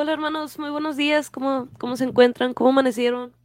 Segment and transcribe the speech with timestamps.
[0.00, 1.28] Hola hermanos, muy buenos días.
[1.28, 2.54] ¿Cómo, cómo se encuentran?
[2.54, 3.36] ¿Cómo amanecieron?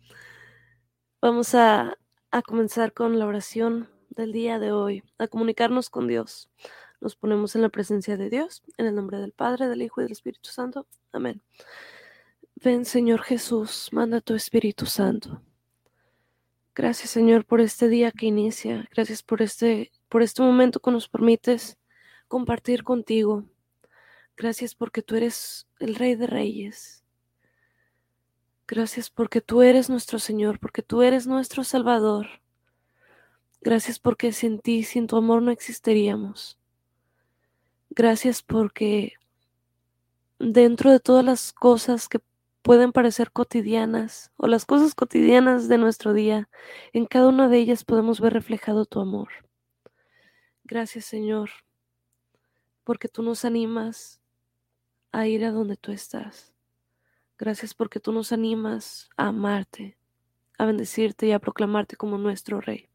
[1.21, 1.97] Vamos a,
[2.31, 6.49] a comenzar con la oración del día de hoy, a comunicarnos con Dios.
[7.01, 10.05] Nos ponemos en la presencia de Dios, en el nombre del Padre, del Hijo y
[10.05, 10.87] del Espíritu Santo.
[11.11, 11.41] Amén.
[12.63, 15.41] Ven Señor Jesús, manda tu Espíritu Santo.
[16.73, 18.87] Gracias Señor por este día que inicia.
[18.95, 21.77] Gracias por este, por este momento que nos permites
[22.29, 23.43] compartir contigo.
[24.37, 27.03] Gracias porque tú eres el Rey de Reyes.
[28.67, 32.27] Gracias porque tú eres nuestro Señor, porque tú eres nuestro Salvador.
[33.61, 36.59] Gracias porque sin ti, sin tu amor no existiríamos.
[37.91, 39.13] Gracias porque
[40.37, 42.19] dentro de todas las cosas que
[42.61, 46.49] pueden parecer cotidianas o las cosas cotidianas de nuestro día,
[46.91, 49.29] en cada una de ellas podemos ver reflejado tu amor.
[50.63, 51.51] Gracias Señor,
[52.83, 54.19] porque tú nos animas
[55.15, 56.53] a ir a donde tú estás.
[57.37, 59.97] Gracias porque tú nos animas a amarte,
[60.57, 62.89] a bendecirte y a proclamarte como nuestro Rey.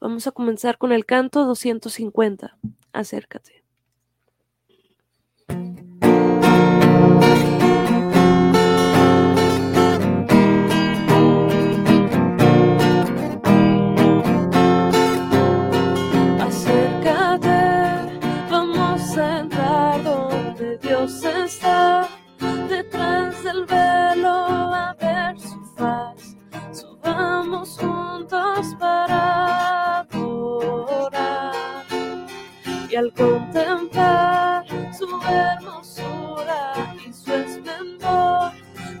[0.00, 2.56] Vamos a comenzar con el canto 250.
[2.92, 3.55] Acércate.
[32.96, 34.64] Al contemplar
[34.96, 38.52] su hermosura y su esplendor,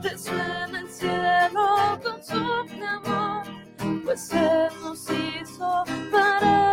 [0.02, 3.46] resuena el cielo con su clamor,
[4.04, 6.65] pues Él nos hizo para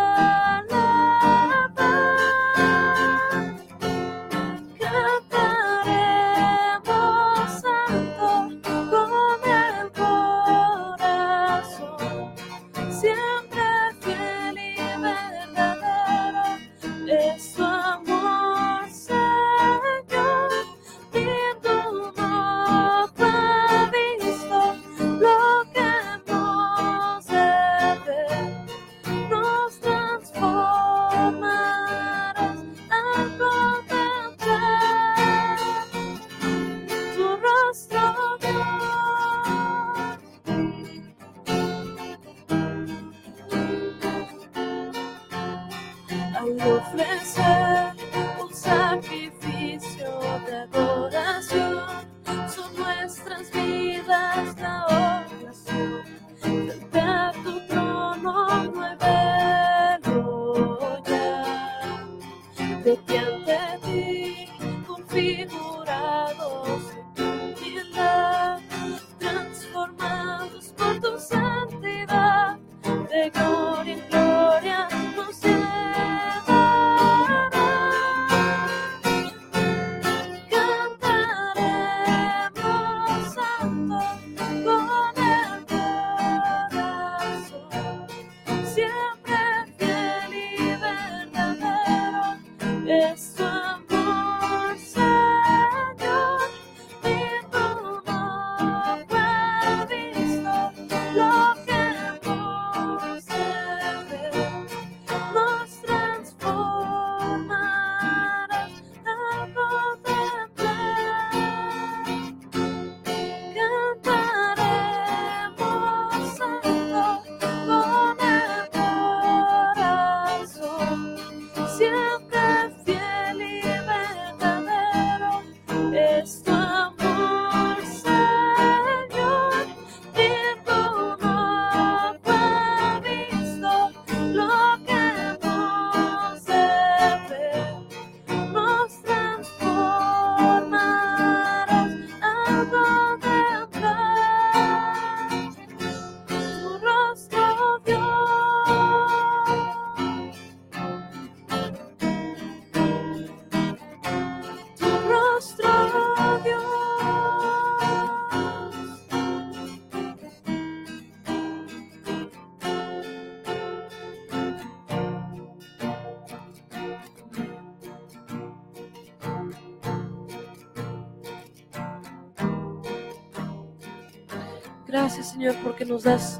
[174.93, 176.39] Gracias, Señor, porque nos das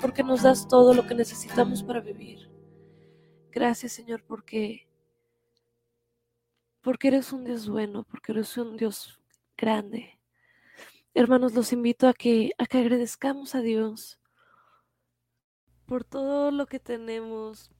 [0.00, 2.48] porque nos das todo lo que necesitamos para vivir.
[3.50, 4.88] Gracias, Señor, porque
[6.82, 9.20] porque eres un Dios bueno, porque eres un Dios
[9.56, 10.20] grande.
[11.14, 14.20] Hermanos, los invito a que, a que agradezcamos a Dios
[15.84, 17.72] por todo lo que tenemos.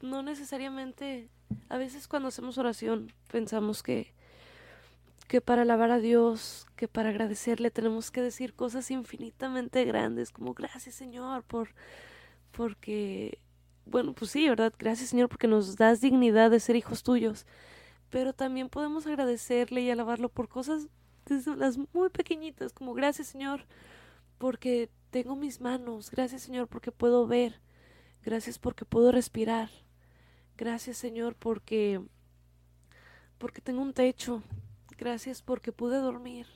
[0.00, 1.30] No necesariamente,
[1.68, 4.14] a veces cuando hacemos oración pensamos que,
[5.30, 10.54] que para alabar a Dios, que para agradecerle tenemos que decir cosas infinitamente grandes, como
[10.54, 11.68] gracias Señor por
[12.50, 13.38] porque
[13.86, 14.72] bueno, pues sí, ¿verdad?
[14.76, 17.46] Gracias Señor porque nos das dignidad de ser hijos tuyos.
[18.10, 20.88] Pero también podemos agradecerle y alabarlo por cosas
[21.26, 23.66] desde las muy pequeñitas, como gracias Señor
[24.36, 27.60] porque tengo mis manos, gracias Señor porque puedo ver,
[28.24, 29.70] gracias porque puedo respirar,
[30.56, 32.00] gracias Señor porque
[33.38, 34.42] porque tengo un techo,
[35.00, 36.46] gracias porque pude dormir,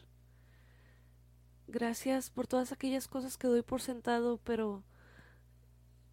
[1.67, 4.85] gracias por todas aquellas cosas que doy por sentado, pero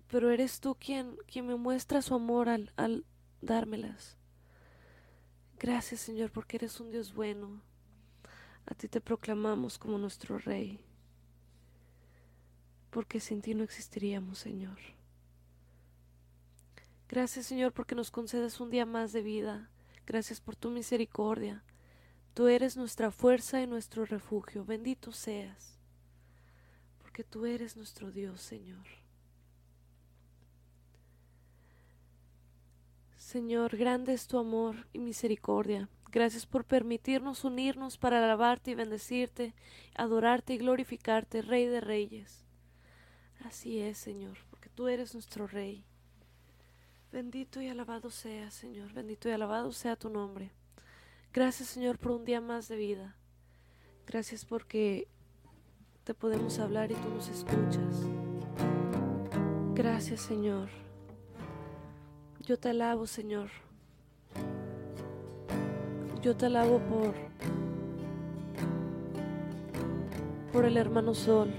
[0.08, 3.06] pero eres tú quien, quien me muestra su amor al, al
[3.42, 4.18] dármelas.
[5.60, 7.62] Gracias Señor porque eres un Dios bueno.
[8.66, 10.80] A ti te proclamamos como nuestro Rey,
[12.92, 14.78] porque sin ti no existiríamos, Señor.
[17.10, 19.70] Gracias, Señor, porque nos concedes un día más de vida.
[20.06, 21.62] Gracias por tu misericordia.
[22.34, 24.64] Tú eres nuestra fuerza y nuestro refugio.
[24.64, 25.78] Bendito seas,
[27.00, 28.86] porque tú eres nuestro Dios, Señor.
[33.18, 35.90] Señor, grande es tu amor y misericordia.
[36.10, 39.54] Gracias por permitirnos unirnos para alabarte y bendecirte,
[39.96, 42.46] adorarte y glorificarte, Rey de Reyes.
[43.46, 45.86] Así es, Señor, porque tú eres nuestro Rey.
[47.12, 50.52] Bendito y alabado sea, Señor, bendito y alabado sea tu nombre.
[51.34, 53.16] Gracias, Señor, por un día más de vida.
[54.06, 55.08] Gracias porque
[56.04, 58.06] te podemos hablar y tú nos escuchas.
[59.74, 60.70] Gracias, Señor.
[62.42, 63.50] Yo te alabo, Señor
[66.22, 67.14] yo te alabo por
[70.54, 71.50] por el hermano sol,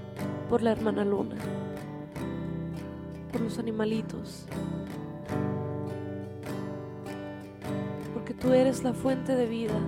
[0.49, 1.35] por la hermana luna,
[3.31, 4.45] por los animalitos.
[8.43, 9.79] Tú eres la fuente de vida,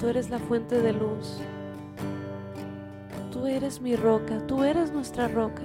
[0.00, 1.38] tú eres la fuente de luz.
[3.30, 5.62] Tú eres mi roca, tú eres nuestra roca.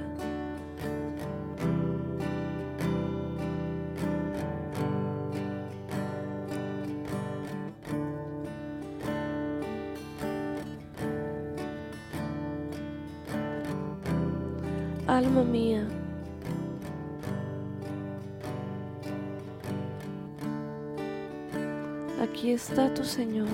[22.70, 23.48] Está tu Señor.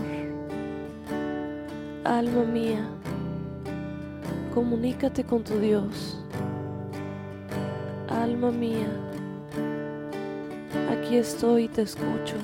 [2.03, 2.89] Alma mía,
[4.55, 6.19] comunícate con tu Dios.
[8.09, 8.87] Alma mía,
[10.91, 12.37] aquí estoy y te escucho.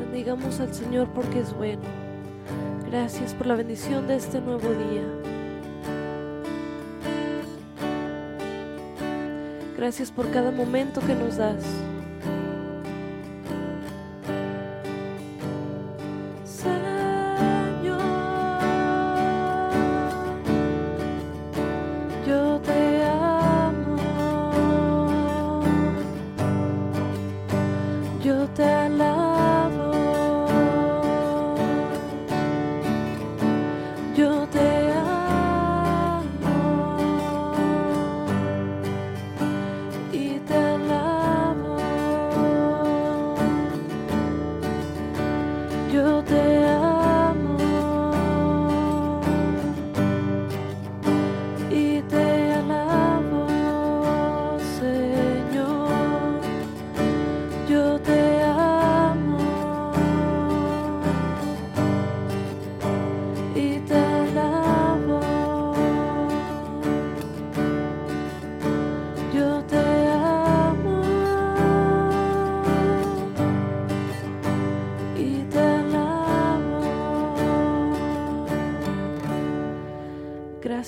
[0.00, 1.82] Bendigamos al Señor porque es bueno
[2.90, 5.21] Gracias por la bendición de este nuevo día.
[9.82, 11.91] Gracias por cada momento que nos das.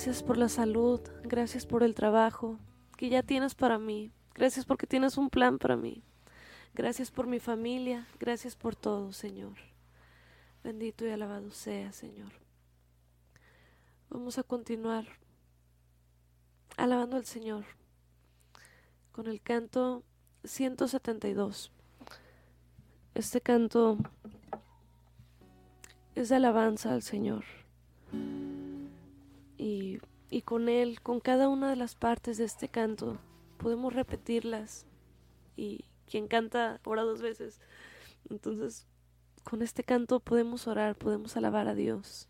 [0.05, 2.59] Gracias por la salud, gracias por el trabajo
[2.95, 6.03] que ya tienes para mí, gracias porque tienes un plan para mí,
[6.75, 9.53] gracias por mi familia, gracias por todo, Señor.
[10.63, 12.31] Bendito y alabado sea, Señor.
[14.11, 15.07] Vamos a continuar
[16.77, 17.65] alabando al Señor
[19.11, 20.03] con el canto
[20.43, 21.71] 172.
[23.15, 23.97] Este canto
[26.13, 27.43] es de alabanza al Señor
[29.57, 33.17] y, y con él, con cada una de las partes de este canto,
[33.57, 34.85] podemos repetirlas
[35.55, 37.59] y quien canta ora dos veces.
[38.29, 38.87] Entonces,
[39.43, 42.29] con este canto podemos orar, podemos alabar a Dios.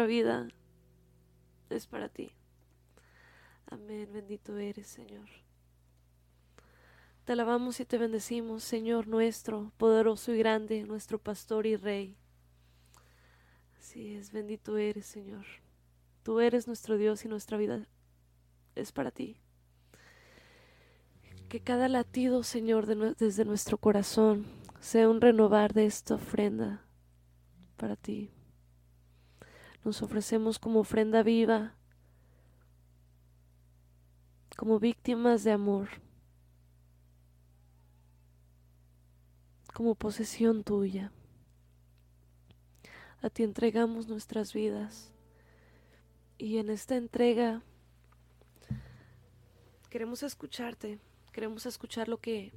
[0.00, 0.48] nuestra vida
[1.68, 2.30] es para ti.
[3.66, 5.28] Amén, bendito eres, Señor.
[7.24, 12.16] Te alabamos y te bendecimos, Señor nuestro, poderoso y grande, nuestro pastor y rey.
[13.78, 15.44] Así es, bendito eres, Señor.
[16.22, 17.86] Tú eres nuestro Dios y nuestra vida
[18.76, 19.36] es para ti.
[21.50, 24.46] Que cada latido, Señor, de desde nuestro corazón
[24.80, 26.86] sea un renovar de esta ofrenda
[27.76, 28.30] para ti.
[29.84, 31.74] Nos ofrecemos como ofrenda viva,
[34.56, 35.88] como víctimas de amor,
[39.72, 41.12] como posesión tuya.
[43.22, 45.12] A ti entregamos nuestras vidas
[46.36, 47.62] y en esta entrega
[49.88, 50.98] queremos escucharte,
[51.32, 52.52] queremos escuchar lo que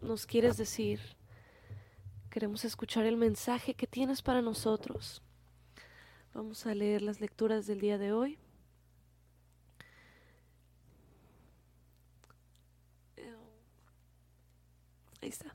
[0.00, 1.00] nos quieres decir,
[2.30, 5.22] queremos escuchar el mensaje que tienes para nosotros.
[6.32, 8.38] Vamos a leer las lecturas del día de hoy.
[15.22, 15.54] Ahí está.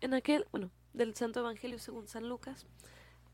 [0.00, 2.66] En aquel, bueno, del Santo Evangelio según San Lucas,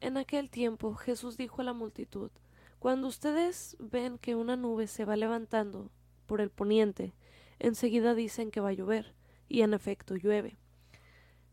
[0.00, 2.30] en aquel tiempo Jesús dijo a la multitud,
[2.78, 5.90] cuando ustedes ven que una nube se va levantando
[6.26, 7.12] por el poniente,
[7.58, 9.14] enseguida dicen que va a llover,
[9.48, 10.56] y en efecto llueve.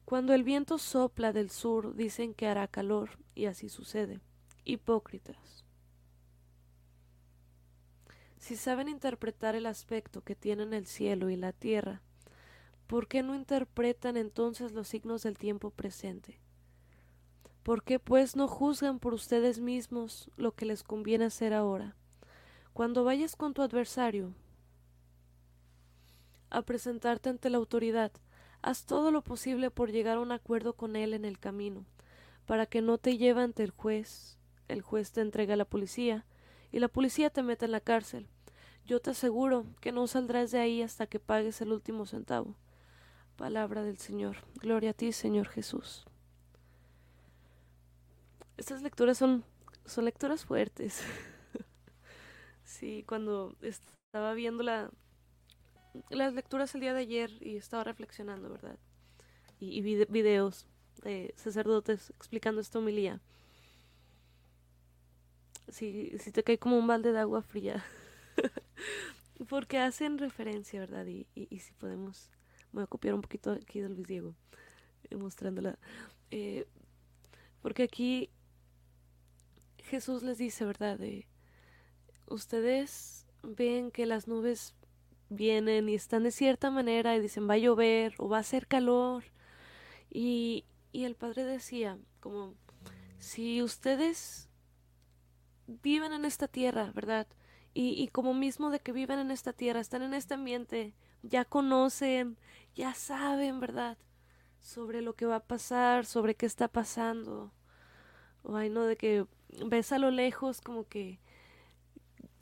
[0.05, 4.21] Cuando el viento sopla del sur, dicen que hará calor, y así sucede.
[4.67, 5.63] Hipócritas.
[8.39, 12.01] Si saben interpretar el aspecto que tienen el cielo y la tierra,
[12.87, 16.39] ¿por qué no interpretan entonces los signos del tiempo presente?
[17.61, 21.95] ¿Por qué pues no juzgan por ustedes mismos lo que les conviene hacer ahora?
[22.73, 24.33] Cuando vayas con tu adversario
[26.49, 28.11] a presentarte ante la autoridad,
[28.63, 31.85] haz todo lo posible por llegar a un acuerdo con él en el camino,
[32.47, 34.34] para que no te lleve ante el juez,
[34.67, 36.25] el juez te entrega a la policía,
[36.71, 38.27] y la policía te mete en la cárcel.
[38.85, 42.55] Yo te aseguro que no saldrás de ahí hasta que pagues el último centavo.
[43.35, 44.37] Palabra del Señor.
[44.61, 46.05] Gloria a ti, Señor Jesús.
[48.57, 49.43] Estas lecturas son,
[49.85, 51.03] son lecturas fuertes.
[52.63, 54.91] sí, cuando estaba viendo la,
[56.09, 58.77] las lecturas el día de ayer y estaba reflexionando, ¿verdad?
[59.59, 60.67] Y, vi videos
[61.03, 63.21] de sacerdotes explicando esta homilía.
[65.69, 67.83] Si, si te cae como un balde de agua fría.
[69.49, 71.05] Porque hacen referencia, ¿verdad?
[71.07, 72.29] Y, y, si podemos,
[72.71, 74.35] voy a copiar un poquito aquí de Luis Diego,
[75.09, 75.77] eh, mostrándola.
[76.31, 76.65] Eh,
[77.61, 78.29] porque aquí
[79.79, 80.97] Jesús les dice, ¿verdad?
[80.97, 81.27] De,
[82.27, 84.75] ustedes ven que las nubes
[85.29, 88.67] vienen y están de cierta manera y dicen va a llover o va a hacer
[88.67, 89.23] calor.
[90.11, 92.53] Y, y el Padre decía, como,
[93.19, 94.49] si ustedes
[95.67, 97.27] viven en esta tierra, ¿verdad?
[97.73, 101.45] Y, y como mismo de que viven en esta tierra, están en este ambiente, ya
[101.45, 102.37] conocen,
[102.75, 103.97] ya saben, ¿verdad?
[104.61, 107.51] Sobre lo que va a pasar, sobre qué está pasando.
[108.43, 109.25] O hay no de que
[109.65, 111.19] ves a lo lejos como que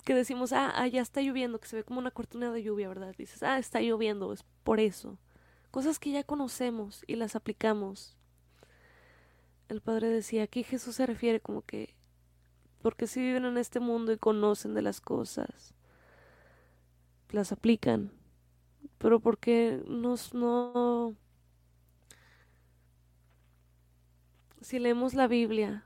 [0.03, 2.89] que decimos, ah, ah, ya está lloviendo, que se ve como una cortina de lluvia,
[2.89, 3.15] ¿verdad?
[3.17, 5.17] Dices, ah, está lloviendo, es por eso.
[5.71, 8.17] Cosas que ya conocemos y las aplicamos.
[9.69, 11.95] El Padre decía, aquí Jesús se refiere como que,
[12.83, 15.73] porque si viven en este mundo y conocen de las cosas,
[17.31, 18.11] las aplican,
[18.99, 21.15] pero porque nos no...
[24.61, 25.85] Si leemos la Biblia,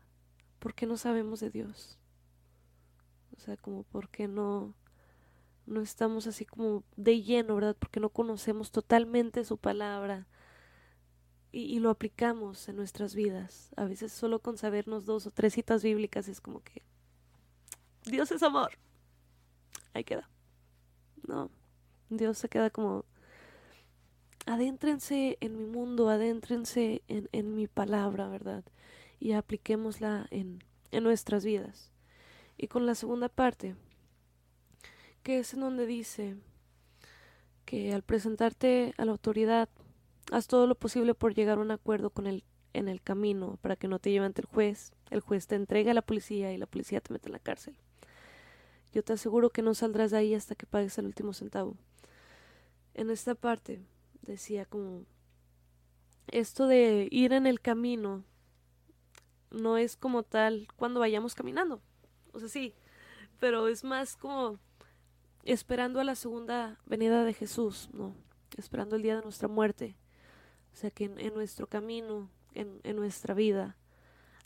[0.60, 2.00] ¿por qué no sabemos de Dios?
[3.36, 4.74] O sea, como por qué no,
[5.68, 7.76] no estamos así como de lleno, ¿verdad?
[7.78, 10.26] Porque no conocemos totalmente su palabra
[11.52, 13.72] y, lo aplicamos en nuestras vidas.
[13.76, 16.84] A veces solo con sabernos dos o tres citas bíblicas es como que
[18.06, 18.72] Dios es amor.
[19.94, 20.30] Ahí queda.
[21.28, 21.50] No,
[22.10, 23.06] Dios se queda como
[24.46, 28.64] adéntrense en mi mundo, adéntrense en, en mi palabra, ¿verdad?
[29.20, 31.92] y apliquémosla en, en nuestras vidas.
[32.58, 33.76] Y con la segunda parte,
[35.24, 36.36] que es en donde dice
[37.66, 39.70] que al presentarte a la autoridad,
[40.32, 43.76] haz todo lo posible por llegar a un acuerdo con él en el camino para
[43.76, 46.58] que no te lleve ante el juez, el juez te entrega a la policía y
[46.58, 47.76] la policía te mete en la cárcel.
[48.94, 51.76] Yo te aseguro que no saldrás de ahí hasta que pagues el último centavo.
[52.94, 53.82] En esta parte
[54.22, 55.06] decía como
[56.28, 58.24] esto de ir en el camino
[59.52, 61.82] no es como tal cuando vayamos caminando.
[62.34, 62.74] O sea, sí,
[63.40, 64.60] pero es más como
[65.44, 68.14] esperando a la segunda venida de Jesús, ¿no?
[68.58, 69.96] Esperando el día de nuestra muerte.
[70.78, 73.76] O sea, que en, nuestro camino, en, en nuestra vida,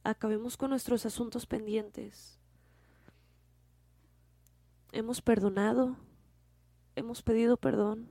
[0.01, 2.39] acabemos con nuestros asuntos pendientes.
[4.93, 5.97] Hemos perdonado,
[6.95, 8.07] hemos pedido perdón,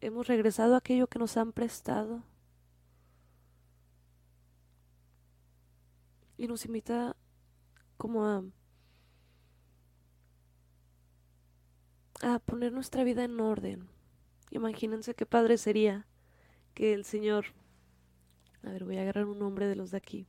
[0.00, 2.22] hemos regresado a aquello que nos han prestado.
[6.36, 7.16] y nos invita
[7.96, 8.44] como a,
[12.22, 13.93] a poner nuestra vida en orden.
[14.54, 16.06] Imagínense qué padre sería
[16.74, 17.46] que el Señor,
[18.62, 20.26] a ver, voy a agarrar un nombre de los de aquí.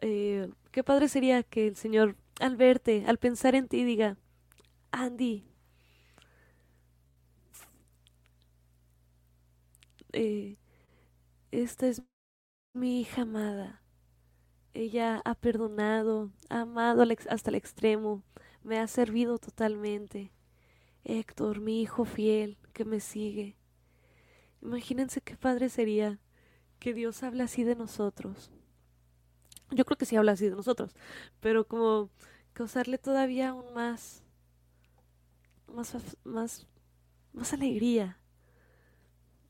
[0.00, 4.16] Eh, qué padre sería que el Señor, al verte, al pensar en ti, diga,
[4.92, 5.44] Andy,
[10.14, 10.56] eh,
[11.50, 12.02] esta es
[12.72, 13.82] mi hija amada.
[14.72, 18.22] Ella ha perdonado, ha amado hasta el extremo,
[18.62, 20.32] me ha servido totalmente.
[21.04, 23.56] Héctor, mi hijo fiel, que me sigue.
[24.60, 26.20] Imagínense qué padre sería
[26.78, 28.50] que Dios habla así de nosotros.
[29.70, 30.94] Yo creo que sí habla así de nosotros,
[31.40, 32.10] pero como
[32.52, 34.22] causarle todavía aún más,
[35.66, 36.66] más, más,
[37.32, 38.18] más alegría.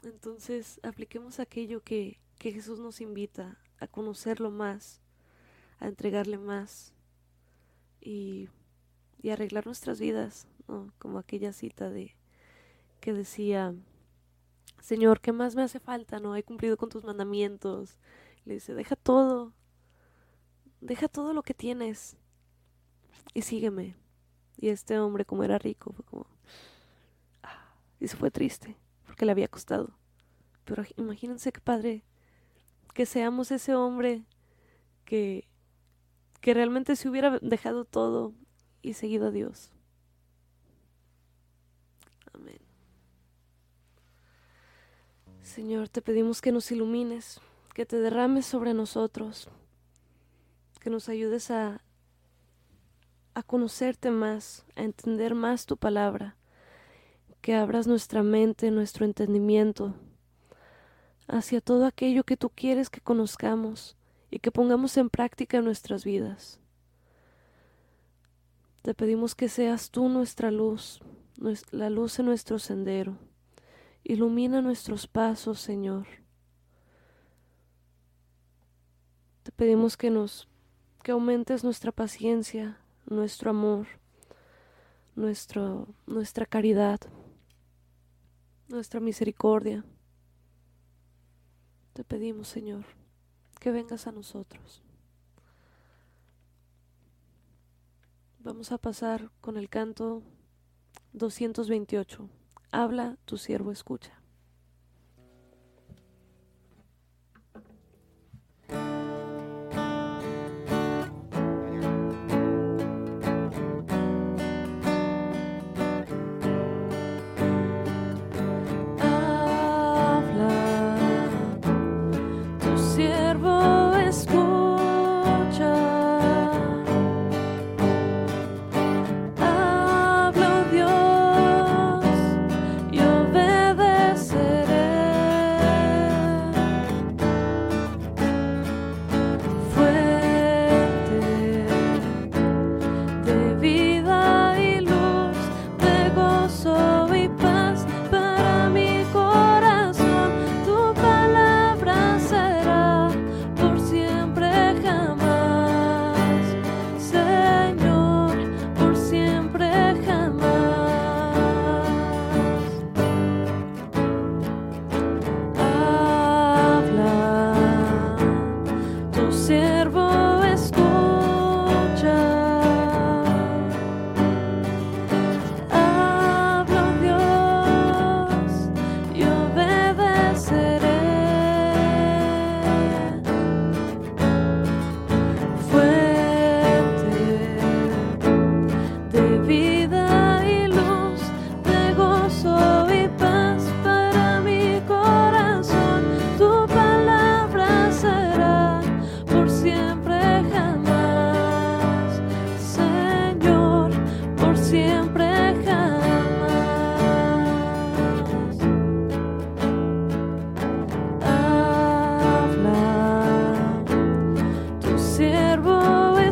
[0.03, 5.01] Entonces apliquemos aquello que, que Jesús nos invita a conocerlo más,
[5.79, 6.93] a entregarle más
[8.01, 8.49] y,
[9.21, 10.47] y arreglar nuestras vidas,
[10.99, 12.17] como aquella cita de
[13.01, 13.75] que decía,
[14.81, 16.21] Señor, ¿qué más me hace falta?
[16.21, 17.99] No he cumplido con tus mandamientos.
[18.45, 19.53] Le dice, deja todo,
[20.81, 22.17] deja todo lo que tienes
[23.35, 23.97] y sígueme.
[24.57, 26.27] Y este hombre, como era rico, fue como,
[27.43, 29.97] ah", y se fue triste, porque le había costado.
[30.65, 32.05] Pero imagínense qué padre
[32.95, 34.25] que seamos ese hombre
[35.05, 35.49] que,
[36.41, 38.35] que realmente se hubiera dejado todo
[38.83, 39.73] y seguido a Dios.
[45.43, 47.41] Señor, te pedimos que nos ilumines,
[47.75, 49.49] que te derrames sobre nosotros,
[50.81, 51.83] que nos ayudes a,
[53.47, 56.37] conocerte más, a entender más tu palabra,
[57.41, 59.95] que abras nuestra mente, nuestro entendimiento
[61.29, 63.97] hacia todo aquello que tú quieres que conozcamos
[64.31, 66.61] y que pongamos en práctica en nuestras vidas.
[68.83, 71.01] Te pedimos que seas tú nuestra luz,
[71.71, 73.17] la luz en nuestro sendero.
[74.05, 76.07] Ilumina nuestros pasos, Señor.
[79.43, 80.49] Te pedimos que nos
[81.03, 83.87] que aumentes nuestra paciencia, nuestro amor,
[85.17, 87.01] nuestro, nuestra caridad,
[88.69, 89.85] nuestra misericordia.
[91.93, 92.85] Te pedimos, Señor,
[93.61, 94.83] que vengas a nosotros.
[98.39, 100.23] Vamos a pasar con el canto
[101.13, 102.29] 228.
[102.75, 104.22] Habla, tu siervo escucha.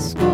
[0.00, 0.29] school.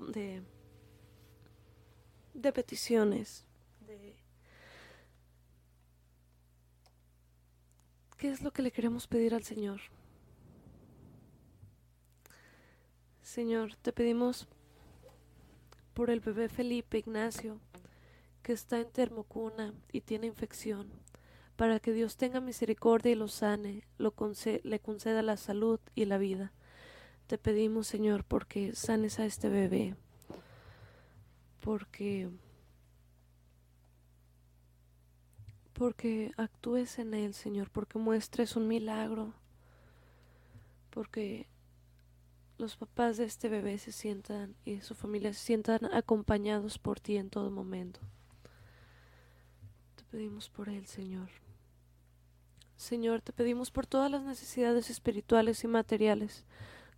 [0.00, 0.42] De,
[2.34, 3.46] de peticiones,
[3.86, 4.16] de
[8.16, 9.80] qué es lo que le queremos pedir al Señor.
[13.22, 14.48] Señor, te pedimos
[15.94, 17.60] por el bebé Felipe Ignacio,
[18.42, 20.88] que está en termocuna y tiene infección,
[21.56, 24.14] para que Dios tenga misericordia y lo sane, lo
[24.62, 26.52] le conceda la salud y la vida.
[27.28, 29.94] Te pedimos, Señor, porque sanes a este bebé,
[31.60, 32.30] porque
[35.74, 39.34] porque actúes en él, Señor, porque muestres un milagro,
[40.88, 41.46] porque
[42.56, 47.18] los papás de este bebé se sientan y su familia se sientan acompañados por ti
[47.18, 48.00] en todo momento.
[49.96, 51.28] Te pedimos por él, Señor.
[52.78, 56.46] Señor, te pedimos por todas las necesidades espirituales y materiales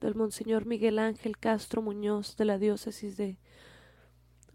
[0.00, 3.38] del Monseñor Miguel Ángel Castro Muñoz de la diócesis de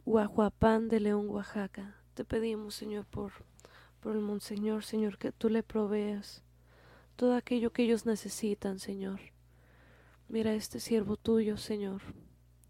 [0.06, 1.96] Guajuapán de León, Oaxaca.
[2.16, 3.32] Te pedimos, Señor, por,
[4.00, 6.44] por el Monseñor, Señor, que tú le proveas
[7.16, 9.20] todo aquello que ellos necesitan, Señor.
[10.28, 12.02] Mira este siervo tuyo, Señor.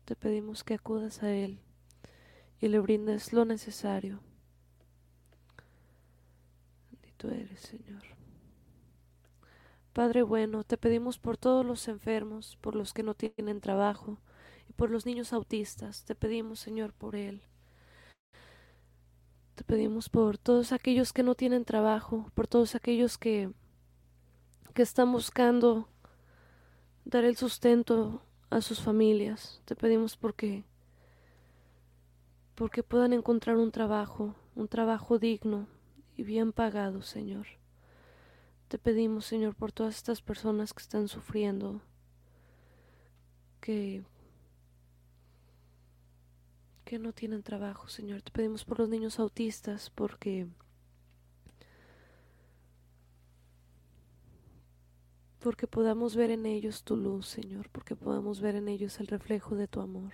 [0.04, 1.60] Te pedimos que acudas a él
[2.60, 4.20] y le brindes lo necesario.
[6.92, 8.04] Bendito eres, Señor.
[9.96, 14.18] Padre bueno, te pedimos por todos los enfermos, por los que no tienen trabajo
[14.68, 16.04] y por los niños autistas.
[16.04, 17.42] Te pedimos, Señor, por él.
[19.56, 23.54] Te pedimos por todos aquellos que no tienen trabajo, por todos aquellos que,
[24.74, 25.88] que están buscando
[27.06, 29.62] dar el sustento a sus familias.
[29.64, 30.66] Te pedimos porque
[32.54, 35.70] porque puedan encontrar un trabajo, un trabajo digno
[36.18, 37.48] y bien pagado, Señor.
[38.76, 41.80] Te pedimos, Señor, por todas estas personas que están sufriendo,
[43.62, 44.04] que,
[46.84, 48.22] que no tienen trabajo, Señor.
[48.22, 50.48] Te pedimos por los niños autistas, porque
[55.40, 59.56] porque podamos ver en ellos tu luz, Señor, porque podamos ver en ellos el reflejo
[59.56, 60.12] de tu amor.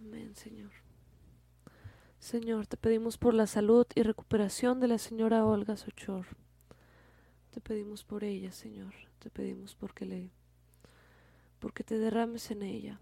[0.00, 0.72] Amén, Señor.
[2.18, 6.26] Señor, te pedimos por la salud y recuperación de la señora Olga Sochor.
[7.56, 8.92] Te pedimos por ella, Señor.
[9.18, 10.30] Te pedimos porque le
[11.58, 13.00] porque te derrames en ella.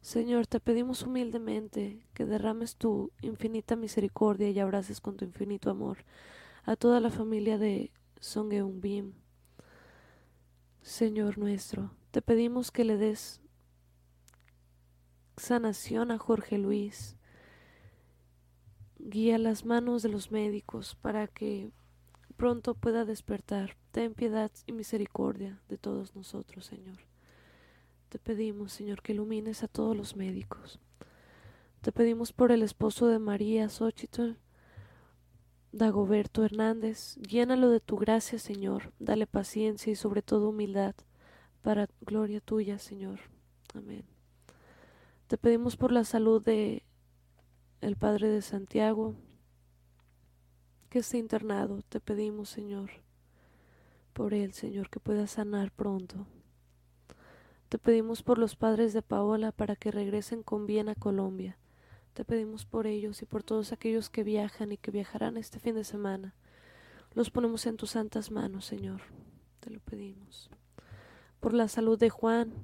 [0.00, 5.98] Señor, te pedimos humildemente que derrames tu infinita misericordia y abraces con tu infinito amor
[6.64, 7.92] a toda la familia de
[8.80, 9.12] Bim.
[10.82, 13.40] Señor nuestro, te pedimos que le des
[15.36, 17.14] sanación a Jorge Luis.
[18.98, 21.70] Guía las manos de los médicos para que
[22.36, 23.76] pronto pueda despertar.
[23.90, 26.98] Ten piedad y misericordia de todos nosotros, Señor.
[28.08, 30.78] Te pedimos, Señor, que ilumines a todos los médicos.
[31.80, 34.36] Te pedimos por el esposo de María Xochitl,
[35.72, 37.16] Dagoberto Hernández.
[37.16, 38.92] Llénalo de tu gracia, Señor.
[38.98, 40.94] Dale paciencia y sobre todo humildad
[41.62, 43.20] para gloria tuya, Señor.
[43.74, 44.04] Amén.
[45.26, 46.84] Te pedimos por la salud de
[47.80, 49.14] el Padre de Santiago,
[50.96, 51.82] que esté internado.
[51.90, 52.88] Te pedimos, Señor,
[54.14, 56.26] por él, Señor, que pueda sanar pronto.
[57.68, 61.58] Te pedimos por los padres de Paola para que regresen con bien a Colombia.
[62.14, 65.74] Te pedimos por ellos y por todos aquellos que viajan y que viajarán este fin
[65.74, 66.34] de semana.
[67.12, 69.02] Los ponemos en tus santas manos, Señor.
[69.60, 70.48] Te lo pedimos.
[71.40, 72.54] Por la salud de Juan,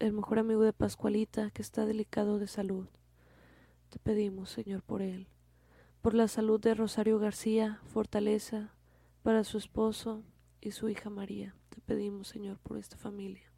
[0.00, 2.88] el mejor amigo de Pascualita, que está delicado de salud.
[3.90, 5.28] Te pedimos, Señor, por él
[6.08, 8.72] por la salud de Rosario García, fortaleza
[9.22, 10.22] para su esposo
[10.58, 11.54] y su hija María.
[11.68, 13.52] Te pedimos, Señor, por esta familia.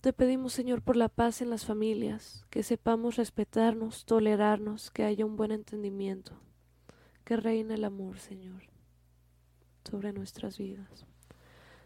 [0.00, 5.24] Te pedimos, Señor, por la paz en las familias, que sepamos respetarnos, tolerarnos, que haya
[5.24, 6.32] un buen entendimiento,
[7.22, 8.64] que reine el amor, Señor,
[9.88, 11.06] sobre nuestras vidas.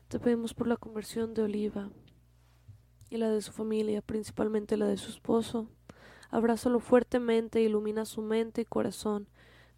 [0.08, 1.90] Te pedimos por la conversión de Oliva
[3.10, 5.68] y la de su familia, principalmente la de su esposo,
[6.32, 9.28] Abrázalo fuertemente, ilumina su mente y corazón.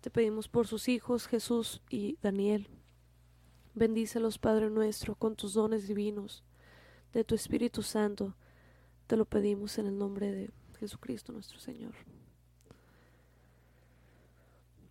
[0.01, 2.69] Te pedimos por sus hijos Jesús y Daniel.
[3.75, 6.45] Bendícelos, Padre nuestro, con tus dones divinos,
[7.12, 8.37] de tu Espíritu Santo.
[9.09, 11.95] Te lo pedimos en el nombre de Jesucristo nuestro Señor.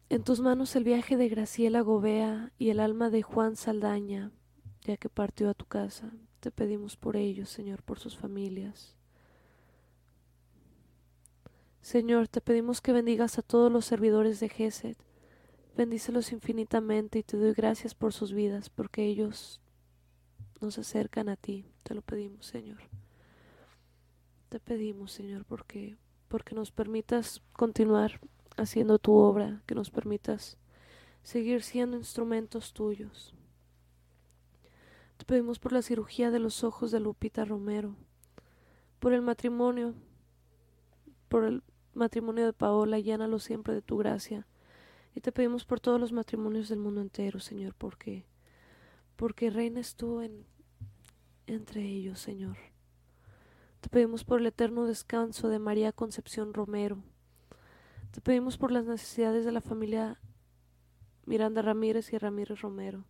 [0.09, 4.31] En tus manos el viaje de Graciela Gobea y el alma de Juan Saldaña,
[4.81, 6.11] ya que partió a tu casa.
[6.41, 8.97] Te pedimos por ellos, Señor, por sus familias.
[11.83, 14.95] Señor, te pedimos que bendigas a todos los servidores de Gesed.
[15.75, 19.59] Bendícelos infinitamente y te doy gracias por sus vidas, porque ellos
[20.61, 21.65] nos acercan a ti.
[21.83, 22.77] Te lo pedimos, Señor.
[24.47, 25.97] Te pedimos, Señor, porque,
[26.29, 28.21] porque nos permitas continuar
[28.55, 30.57] haciendo tu obra, que nos permitas
[31.21, 33.35] seguir siendo instrumentos tuyos.
[35.17, 37.97] Te pedimos por la cirugía de los ojos de Lupita Romero,
[39.01, 39.95] por el matrimonio,
[41.27, 41.61] por el
[41.93, 44.47] matrimonio de Paola, llénalo siempre de tu gracia.
[45.15, 48.25] Y te pedimos por todos los matrimonios del mundo entero, Señor, porque,
[49.15, 50.45] porque reinas tú en,
[51.45, 52.57] entre ellos, Señor.
[53.79, 57.03] Te pedimos por el eterno descanso de María Concepción Romero.
[58.11, 60.19] Te pedimos por las necesidades de la familia
[61.25, 63.05] Miranda Ramírez y Ramírez Romero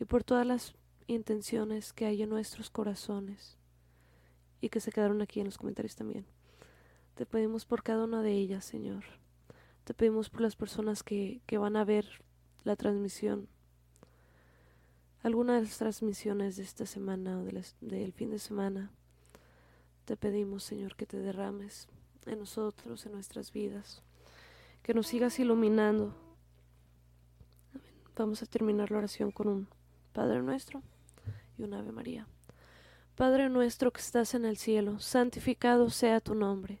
[0.00, 0.74] y por todas las
[1.06, 3.56] intenciones que hay en nuestros corazones
[4.60, 6.26] y que se quedaron aquí en los comentarios también.
[7.18, 9.02] Te pedimos por cada una de ellas, Señor.
[9.82, 12.22] Te pedimos por las personas que, que van a ver
[12.62, 13.48] la transmisión,
[15.24, 17.42] alguna de las transmisiones de esta semana o
[17.80, 18.92] del fin de semana.
[20.04, 21.88] Te pedimos, Señor, que te derrames
[22.24, 24.00] en nosotros, en nuestras vidas,
[24.84, 26.14] que nos sigas iluminando.
[28.14, 29.68] Vamos a terminar la oración con un
[30.12, 30.84] Padre nuestro
[31.58, 32.28] y un Ave María.
[33.16, 36.80] Padre nuestro que estás en el cielo, santificado sea tu nombre.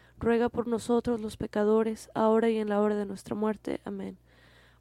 [0.21, 3.81] ruega por nosotros los pecadores, ahora y en la hora de nuestra muerte.
[3.83, 4.17] Amén.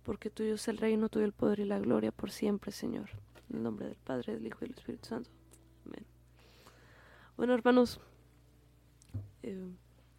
[0.02, 3.10] Porque tuyo es el reino, tuyo el poder y la gloria por siempre, Señor.
[3.48, 5.30] En el nombre del Padre, del Hijo y del Espíritu Santo.
[5.86, 6.04] Amén.
[7.36, 8.00] Bueno, hermanos,
[9.42, 9.66] eh,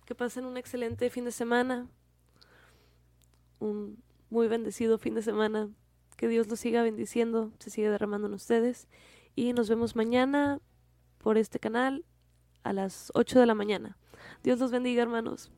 [0.05, 1.87] que pasen un excelente fin de semana,
[3.59, 3.97] un
[4.29, 5.69] muy bendecido fin de semana.
[6.17, 8.87] Que Dios los siga bendiciendo, se siga derramando en ustedes.
[9.35, 10.59] Y nos vemos mañana
[11.19, 12.05] por este canal
[12.63, 13.97] a las 8 de la mañana.
[14.43, 15.51] Dios los bendiga, hermanos.